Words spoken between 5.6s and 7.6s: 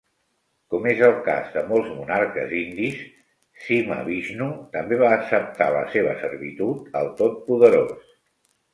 la seva servitud al Tot